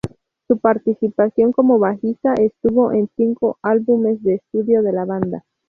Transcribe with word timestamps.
Su 0.47 0.57
participación 0.57 1.51
como 1.51 1.77
bajista 1.77 2.33
estuvo 2.33 2.91
en 2.91 3.07
cinco 3.15 3.59
álbumes 3.61 4.23
de 4.23 4.33
estudio 4.33 4.81
de 4.81 4.93
la 4.93 5.05
banda. 5.05 5.45